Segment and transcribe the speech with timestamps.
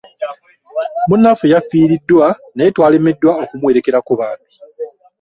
[1.07, 4.51] Munnaffe yafiiriddwa naye twalemeddwa okumuwerekerako bambi.